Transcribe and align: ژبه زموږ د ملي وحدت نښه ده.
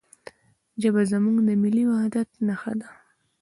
ژبه 0.81 1.01
زموږ 1.11 1.37
د 1.47 1.49
ملي 1.61 1.83
وحدت 1.91 2.29
نښه 2.47 2.73
ده. 2.79 2.89